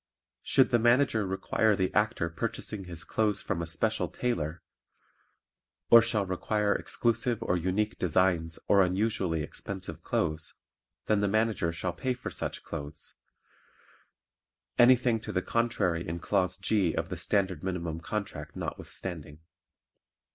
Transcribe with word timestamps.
Should 0.41 0.71
the 0.71 0.79
Manager 0.79 1.27
require 1.27 1.75
the 1.75 1.93
Actor 1.93 2.31
purchasing 2.31 2.85
his 2.85 3.03
clothes 3.03 3.39
from 3.39 3.61
a 3.61 3.67
special 3.67 4.07
tailor 4.07 4.63
or 5.91 6.01
shall 6.01 6.25
require 6.25 6.73
exclusive 6.73 7.37
or 7.43 7.55
unique 7.55 7.99
designs 7.99 8.57
or 8.67 8.81
unusually 8.81 9.43
expensive 9.43 10.01
clothes, 10.01 10.55
then 11.05 11.19
the 11.19 11.27
Manager 11.27 11.71
shall 11.71 11.93
pay 11.93 12.15
for 12.15 12.31
such 12.31 12.63
clothes, 12.63 13.13
anything 14.79 15.19
to 15.19 15.31
the 15.31 15.43
contrary 15.43 16.07
in 16.07 16.17
Clause 16.17 16.57
G 16.57 16.95
of 16.95 17.09
the 17.09 17.15
Standard 17.17 17.63
Minimum 17.63 17.99
Contract 17.99 18.55
notwithstanding. 18.55 19.41